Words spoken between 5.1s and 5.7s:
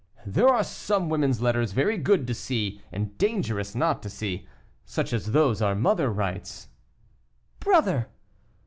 as those